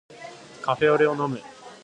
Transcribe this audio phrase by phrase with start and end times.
[0.63, 1.39] カフェオレを飲む